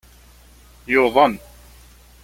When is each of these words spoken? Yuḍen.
Yuḍen. 0.93 1.33